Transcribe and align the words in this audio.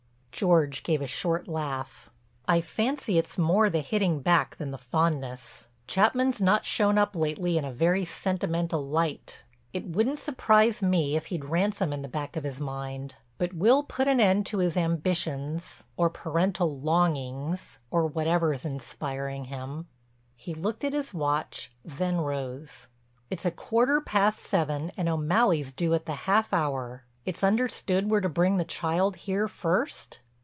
George 0.33 0.81
gave 0.81 1.03
a 1.03 1.07
short 1.07 1.47
laugh: 1.47 2.09
"I 2.47 2.61
fancy 2.61 3.19
it's 3.19 3.37
more 3.37 3.69
the 3.69 3.79
hitting 3.81 4.21
back 4.23 4.55
than 4.55 4.71
the 4.71 4.77
fondness. 4.79 5.67
Chapman's 5.85 6.41
not 6.41 6.65
shown 6.65 6.97
up 6.97 7.15
lately 7.15 7.59
in 7.59 7.65
a 7.65 7.71
very 7.71 8.03
sentimental 8.05 8.83
light. 8.83 9.43
It 9.71 9.85
wouldn't 9.85 10.17
surprise 10.17 10.81
me 10.81 11.15
if 11.15 11.27
he'd 11.27 11.45
ransom 11.45 11.93
in 11.93 12.01
the 12.01 12.07
back 12.07 12.35
of 12.35 12.43
his 12.43 12.59
mind. 12.59 13.13
But 13.37 13.53
we'll 13.53 13.83
put 13.83 14.07
an 14.07 14.19
end 14.19 14.47
to 14.47 14.57
his 14.57 14.75
ambitions 14.77 15.83
or 15.95 16.09
parental 16.09 16.79
longings 16.79 17.77
or 17.91 18.07
whatever's 18.07 18.65
inspiring 18.65 19.45
him." 19.45 19.85
He 20.35 20.55
looked 20.55 20.83
at 20.83 20.93
his 20.93 21.13
watch, 21.13 21.69
then 21.85 22.17
rose. 22.19 22.87
"It's 23.29 23.45
a 23.45 23.51
quarter 23.51 24.01
past 24.01 24.39
seven 24.39 24.91
and 24.97 25.07
O'Malley's 25.07 25.71
due 25.71 25.93
at 25.93 26.07
the 26.07 26.15
half 26.25 26.51
hour. 26.51 27.03
It's 27.27 27.43
understood 27.43 28.09
we're 28.09 28.21
to 28.21 28.29
bring 28.29 28.57
the 28.57 28.63
child 28.63 29.17
here 29.17 29.47
first?" 29.47 30.17